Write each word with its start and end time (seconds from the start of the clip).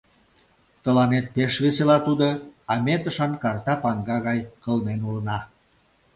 Тыланет 0.83 1.25
пеш 1.35 1.53
весела 1.63 1.97
тудо, 2.07 2.27
а 2.71 2.73
ме 2.85 2.95
тышан 3.03 3.33
карта 3.43 3.73
паҥга 3.83 4.17
гай 4.27 4.39
кылмен 4.63 4.99
улына. 5.07 5.39